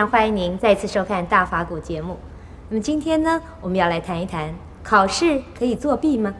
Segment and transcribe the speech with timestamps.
[0.00, 2.16] 常欢迎您再次收看《大法古》节目。
[2.70, 6.34] 那么今天呢，我们要来谈一谈考试可以作弊吗？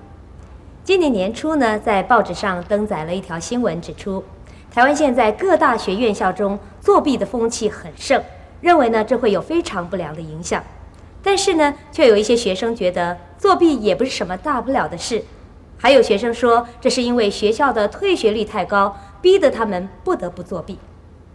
[0.82, 4.24] 今年年初呢，在报纸上登载了一条新闻，指出
[4.72, 8.22] 台湾现在各大学院校中作弊的风气很盛，
[8.62, 10.64] 认为呢这会有非常不良的影响。
[11.22, 15.22] 但是呢，却有一些学生觉得作弊也不是什么大不了的事，
[15.76, 20.78] 还有学生说这是因为学校的退学率太高，逼得他们不得不作弊。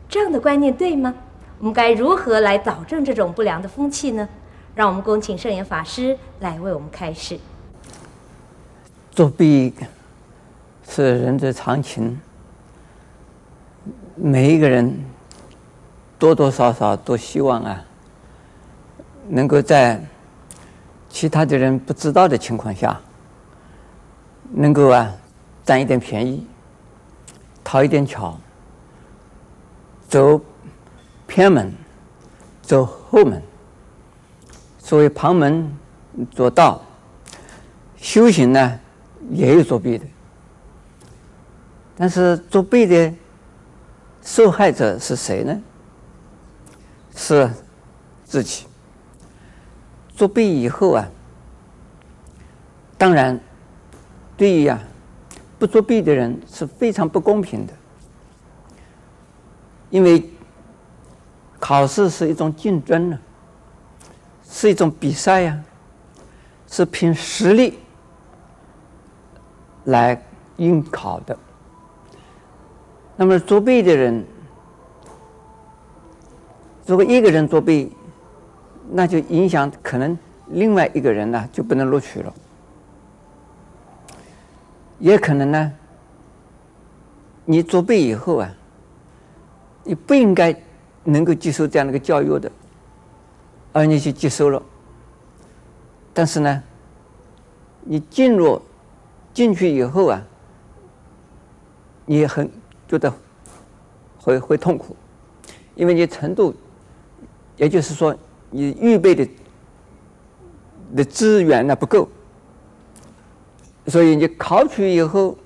[0.09, 1.13] 这样的观念对吗？
[1.59, 4.27] 我们该如何来导正这种不良的风气呢？
[4.75, 7.39] 让我们恭请圣严法师来为我们开示。
[9.11, 9.73] 作弊
[10.89, 12.19] 是人之常情，
[14.15, 14.93] 每一个人
[16.19, 17.81] 多多少少都希望啊，
[19.29, 20.03] 能够在
[21.07, 22.99] 其他的人不知道的情况下，
[24.51, 25.09] 能够啊
[25.63, 26.45] 占一点便宜，
[27.63, 28.37] 讨一点巧。
[30.09, 30.39] 走
[31.35, 31.69] 偏门，
[32.61, 33.41] 走后门。
[34.79, 35.69] 所谓旁门
[36.31, 36.81] 左道，
[37.97, 38.79] 修行呢
[39.31, 40.05] 也有作弊的。
[41.97, 43.13] 但是作弊的
[44.21, 45.61] 受害者是谁呢？
[47.13, 47.51] 是
[48.23, 48.65] 自己。
[50.15, 51.05] 作弊以后啊，
[52.97, 53.37] 当然
[54.37, 54.81] 对于啊
[55.59, 57.73] 不作弊的人是非常不公平的。
[59.89, 60.29] 因为
[61.67, 63.17] 考试是一种竞争呢，
[64.47, 65.59] 是一种比赛呀，
[66.67, 67.79] 是凭实力
[69.85, 70.23] 来
[70.57, 71.35] 应考的。
[73.15, 74.23] 那么作弊的人，
[76.85, 77.91] 如果一个人作弊，
[78.91, 80.15] 那就影响可能
[80.49, 82.31] 另外一个人呢就不能录取了，
[84.99, 85.73] 也可能呢，
[87.43, 88.53] 你作弊以后啊。
[89.87, 90.55] 你不应该
[91.05, 92.51] 能够接受这样的一个教育的，
[93.71, 94.61] 而你去接受了。
[96.13, 96.63] 但是呢，
[97.81, 98.61] 你进入
[99.33, 100.21] 进去以后啊，
[102.05, 102.49] 你也很
[102.87, 103.13] 觉得
[104.17, 104.95] 会会痛苦，
[105.75, 106.53] 因为你程度，
[107.57, 108.15] 也就是说
[108.49, 109.27] 你预备的
[110.95, 112.07] 的资源呢不够，
[113.87, 115.37] 所以你考取以后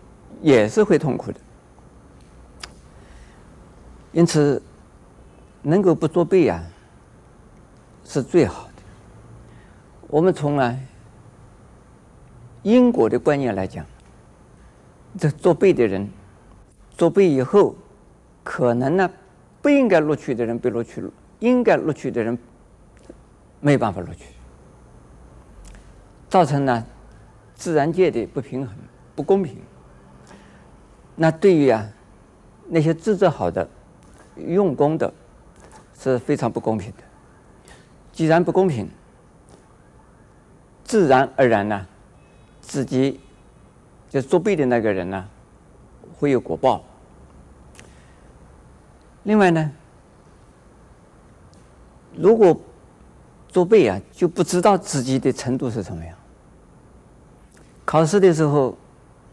[0.41, 1.39] 也是会痛苦的。
[4.11, 4.61] 因此，
[5.61, 6.63] 能够不作弊啊，
[8.03, 8.83] 是最好的。
[10.07, 10.79] 我们从来
[12.63, 13.85] 因果的观念来讲，
[15.17, 16.09] 这作弊的人，
[16.91, 17.75] 作弊以后，
[18.43, 19.09] 可能呢
[19.61, 22.37] 不应该录取的人被录取了，应该录取的人
[23.59, 24.25] 没办法录取，
[26.29, 26.85] 造成了
[27.53, 28.75] 自然界的不平衡、
[29.15, 29.57] 不公平。
[31.15, 31.85] 那对于啊
[32.67, 33.67] 那些资质好的。
[34.47, 35.13] 用功的
[35.99, 37.03] 是非常不公平的。
[38.11, 38.89] 既然不公平，
[40.83, 41.85] 自然而然呢，
[42.61, 43.19] 自己
[44.09, 45.27] 就作弊的那个人呢，
[46.17, 46.83] 会有果报。
[49.23, 49.71] 另外呢，
[52.15, 52.59] 如果
[53.47, 56.15] 作弊啊，就不知道自己的程度是什么样。
[57.85, 58.77] 考试的时候，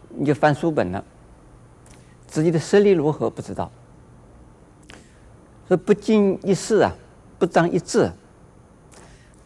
[0.08, 1.04] 你就翻书本了，
[2.26, 3.70] 自己的实力如何不知道。
[5.68, 6.94] 所以不经一事啊，
[7.38, 8.10] 不长一智。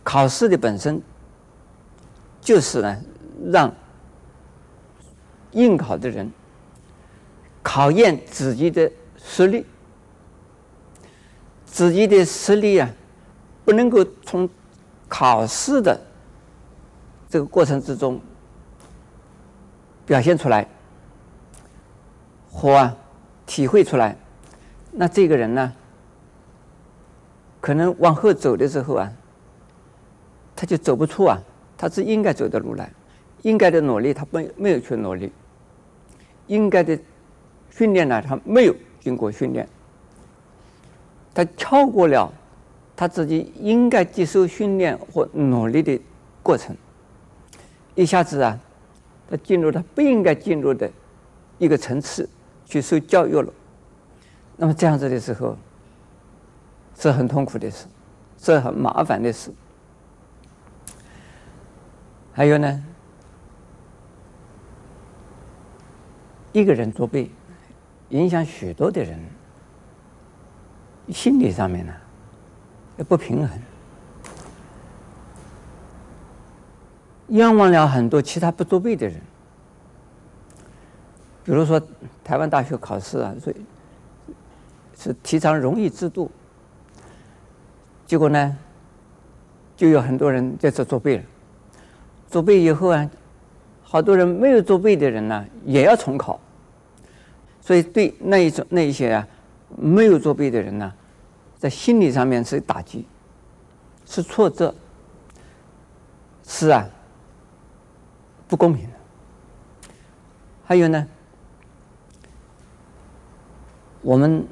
[0.03, 1.00] 考试的本身
[2.41, 3.03] 就是呢，
[3.50, 3.72] 让
[5.53, 6.30] 应考的人
[7.62, 8.91] 考验自己的
[9.22, 9.64] 实力，
[11.64, 12.91] 自己的实力啊，
[13.64, 14.48] 不能够从
[15.09, 16.00] 考试的
[17.28, 18.20] 这个过程之中
[20.06, 20.66] 表现出来，
[22.50, 22.97] 或啊
[23.47, 24.16] 体会出来，
[24.91, 25.72] 那这个人呢？
[27.60, 29.12] 可能往后走的时候啊，
[30.57, 31.39] 他就走不出啊，
[31.77, 32.91] 他是应该走的路来，
[33.42, 35.30] 应该的努力他没没有去努力，
[36.47, 36.98] 应该的
[37.71, 39.68] 训练呢他没有经过训练，
[41.34, 42.33] 他超过了
[42.97, 46.01] 他自己应该接受训练或努力的
[46.42, 46.74] 过程，
[47.95, 48.59] 一下子啊，
[49.28, 50.91] 他进入他不应该进入的
[51.59, 52.27] 一个层次
[52.65, 53.53] 去受教育了，
[54.57, 55.54] 那么这样子的时候。
[57.00, 57.86] 是很痛苦的事，
[58.36, 59.50] 是很麻烦的事。
[62.30, 62.84] 还有呢，
[66.52, 67.32] 一个人作弊，
[68.10, 69.18] 影响许多的人，
[71.08, 71.92] 心理上面呢，
[72.98, 73.58] 也不平衡，
[77.28, 79.18] 冤枉了很多其他不作弊的人。
[81.44, 81.80] 比如说，
[82.22, 83.56] 台湾大学考试啊，所以
[84.98, 86.30] 是提倡荣誉制度。
[88.10, 88.57] 结果呢，
[89.77, 91.22] 就有很多人在这作弊了。
[92.28, 93.09] 作弊以后啊，
[93.84, 96.41] 好多人没有作弊的人呢，也要重考。
[97.60, 99.28] 所以对那一种那一些啊，
[99.77, 100.92] 没有作弊的人呢，
[101.57, 103.07] 在心理上面是打击，
[104.04, 104.74] 是挫折，
[106.42, 106.91] 是啊，
[108.48, 108.92] 不公平的。
[110.65, 111.07] 还有呢，
[114.03, 114.45] 我们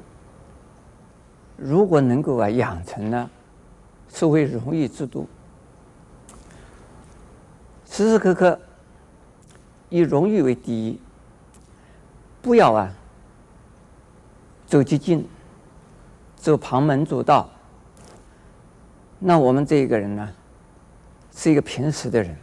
[1.57, 3.29] 如果能够啊养成了
[4.09, 5.29] 社会荣誉制度，
[7.85, 8.59] 时时刻刻
[9.89, 11.01] 以荣誉为第一，
[12.43, 12.93] 不要啊
[14.67, 15.27] 走捷径，
[16.37, 17.49] 走旁门左道，
[19.19, 20.35] 那我们这一个人呢，
[21.35, 22.37] 是一个平时的人，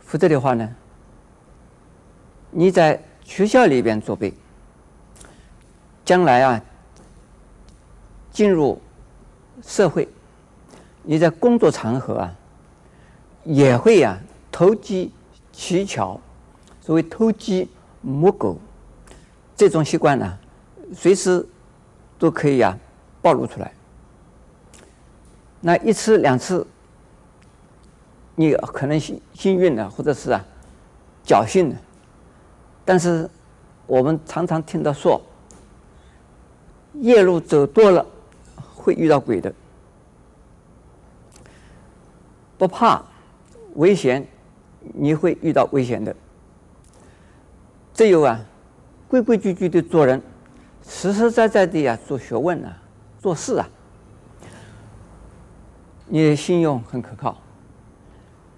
[0.00, 0.74] 否则的话呢，
[2.50, 4.34] 你在学校里边作弊，
[6.04, 6.62] 将来啊，
[8.30, 8.80] 进入
[9.62, 10.08] 社会，
[11.08, 12.34] 你在工作场合啊，
[13.44, 14.18] 也会呀、啊、
[14.50, 15.12] 投机
[15.52, 16.20] 取巧，
[16.80, 17.68] 所谓偷鸡
[18.00, 18.58] 摸狗，
[19.56, 20.36] 这种习惯呢，
[20.92, 21.46] 随时
[22.18, 22.78] 都可以呀、啊、
[23.22, 23.72] 暴露出来。
[25.60, 26.66] 那一次两次，
[28.34, 30.44] 你可能幸幸运的，或者是啊
[31.24, 31.76] 侥幸的。
[32.84, 33.30] 但是，
[33.86, 35.20] 我们常常听到说，
[36.94, 38.04] 夜路走多了
[38.74, 39.52] 会遇到鬼的，
[42.58, 43.04] 不怕
[43.74, 44.26] 危险，
[44.80, 46.14] 你会遇到危险的。
[47.92, 48.40] 只有啊，
[49.08, 50.22] 规规矩矩的做人，
[50.82, 52.76] 实实在在的呀做学问啊，
[53.18, 53.68] 做事啊，
[56.06, 57.36] 你的信用很可靠，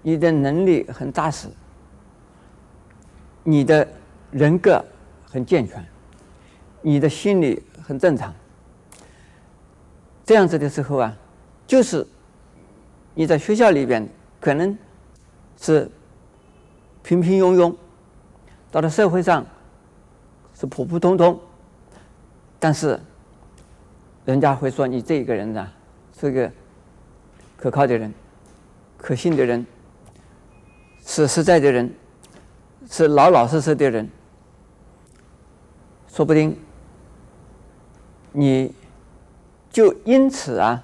[0.01, 1.47] 你的能力很扎实，
[3.43, 3.87] 你的。
[4.31, 4.85] 人格
[5.25, 5.83] 很健全，
[6.83, 8.31] 你的心理很正常，
[10.23, 11.17] 这样子的时候啊，
[11.65, 12.05] 就是
[13.13, 14.07] 你在学校里边
[14.39, 14.77] 可能
[15.57, 15.89] 是
[17.03, 17.75] 平平庸庸，
[18.71, 19.45] 到了社会上
[20.53, 21.39] 是普普通通，
[22.59, 22.99] 但是
[24.25, 25.67] 人家会说你这个人呢
[26.17, 26.51] 是个
[27.57, 28.13] 可靠的人、
[28.97, 29.65] 可信的人、
[31.05, 31.93] 是实在的人、
[32.89, 34.09] 是老老实实的人。
[36.07, 36.57] 说不定，
[38.31, 38.73] 你
[39.69, 40.83] 就因此啊，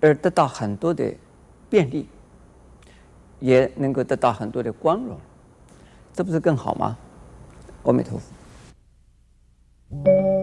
[0.00, 1.12] 而得到很多的
[1.74, 2.06] 便利，
[3.40, 5.18] 也能够得到很多的光荣，
[6.12, 6.96] 这不是更好吗？
[7.82, 10.33] 阿弥陀佛。